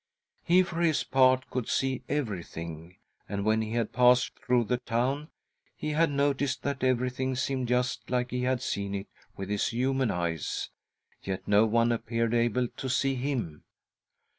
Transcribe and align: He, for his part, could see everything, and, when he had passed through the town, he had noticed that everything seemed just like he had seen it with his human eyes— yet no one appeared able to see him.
He, 0.43 0.63
for 0.63 0.81
his 0.81 1.03
part, 1.03 1.47
could 1.51 1.69
see 1.69 2.01
everything, 2.09 2.95
and, 3.29 3.45
when 3.45 3.61
he 3.61 3.73
had 3.73 3.93
passed 3.93 4.31
through 4.39 4.63
the 4.63 4.79
town, 4.79 5.29
he 5.75 5.91
had 5.91 6.09
noticed 6.09 6.63
that 6.63 6.83
everything 6.83 7.35
seemed 7.35 7.67
just 7.67 8.09
like 8.09 8.31
he 8.31 8.41
had 8.41 8.63
seen 8.63 8.95
it 8.95 9.05
with 9.37 9.47
his 9.49 9.67
human 9.67 10.09
eyes— 10.09 10.71
yet 11.21 11.47
no 11.47 11.67
one 11.67 11.91
appeared 11.91 12.33
able 12.33 12.67
to 12.77 12.89
see 12.89 13.13
him. 13.13 13.63